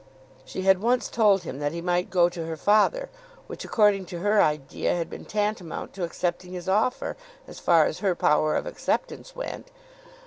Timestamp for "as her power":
7.85-8.55